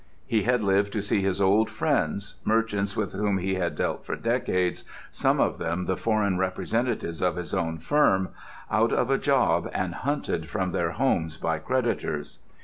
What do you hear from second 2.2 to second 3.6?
merchants with whom he